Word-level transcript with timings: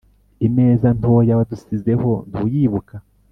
imeza 0.47 0.87
ntoya 0.97 1.33
wadusizeho 1.39 2.11
ntuyibuka 2.29 2.95